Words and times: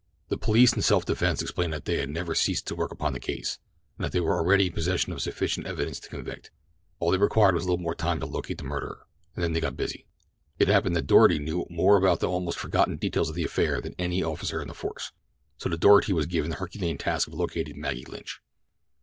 The 0.29 0.37
police 0.39 0.73
in 0.73 0.81
self 0.81 1.05
defense 1.05 1.43
explained 1.43 1.73
that 1.73 1.85
they 1.85 1.97
had 1.99 2.09
never 2.09 2.33
ceased 2.33 2.65
to 2.65 2.75
work 2.75 2.89
upon 2.91 3.13
the 3.13 3.19
case, 3.19 3.59
and 3.99 4.03
that 4.03 4.11
they 4.11 4.19
were 4.19 4.35
already 4.35 4.65
in 4.65 4.73
possession 4.73 5.13
of 5.13 5.21
sufficient 5.21 5.67
evidence 5.67 5.99
to 5.99 6.09
convict—all 6.09 7.11
they 7.11 7.19
required 7.19 7.53
was 7.53 7.65
a 7.65 7.67
little 7.67 7.83
more 7.83 7.93
time 7.93 8.19
to 8.19 8.25
locate 8.25 8.57
the 8.57 8.63
murderer. 8.63 9.05
And 9.35 9.43
then 9.43 9.53
they 9.53 9.59
got 9.59 9.77
busy. 9.77 10.07
It 10.57 10.69
happened 10.69 10.95
that 10.95 11.05
Doarty 11.05 11.37
knew 11.37 11.67
more 11.69 11.97
about 11.97 12.19
the 12.19 12.27
almost 12.29 12.57
forgotten 12.57 12.95
details 12.97 13.29
of 13.29 13.35
the 13.35 13.45
affair 13.45 13.79
than 13.79 13.93
any 13.99 14.23
other 14.23 14.31
officer 14.31 14.59
on 14.59 14.67
the 14.69 14.73
force, 14.73 15.11
so 15.59 15.69
to 15.69 15.77
Doarty 15.77 16.13
was 16.13 16.25
given 16.25 16.49
the 16.49 16.55
herculean 16.57 16.97
task 16.97 17.27
of 17.27 17.35
locating 17.35 17.79
Maggie 17.79 18.05
Lynch. 18.05 18.41